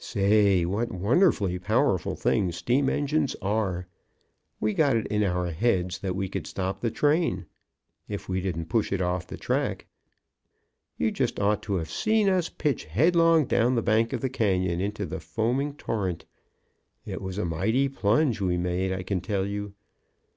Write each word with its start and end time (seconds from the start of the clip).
Say, 0.00 0.64
what 0.64 0.92
wonderfully 0.92 1.58
powerful 1.58 2.14
things 2.14 2.54
steam 2.54 2.88
engines 2.88 3.34
are! 3.42 3.88
We 4.60 4.72
got 4.72 4.94
it 4.96 5.08
in 5.08 5.24
our 5.24 5.50
heads 5.50 5.98
that 5.98 6.14
we 6.14 6.28
could 6.28 6.46
stop 6.46 6.80
the 6.80 6.90
train, 6.92 7.46
if 8.06 8.28
we 8.28 8.40
didn't 8.40 8.66
push 8.68 8.92
it 8.92 9.02
off 9.02 9.26
the 9.26 9.36
track. 9.36 9.86
You 10.98 11.10
just 11.10 11.40
ought 11.40 11.64
to 11.64 11.74
have 11.78 11.90
seen 11.90 12.28
us 12.28 12.48
pitch 12.48 12.84
headlong 12.84 13.46
down 13.46 13.74
the 13.74 13.82
bank 13.82 14.12
of 14.12 14.20
the 14.20 14.30
canyon 14.30 14.80
into 14.80 15.04
the 15.04 15.18
foaming 15.18 15.74
torrent. 15.74 16.26
It 17.04 17.20
was 17.20 17.36
a 17.36 17.44
mighty 17.44 17.88
plunge 17.88 18.40
we 18.40 18.56
made, 18.56 18.92
I 18.92 19.02
can 19.02 19.20
tell 19.20 19.44
you. 19.46 19.74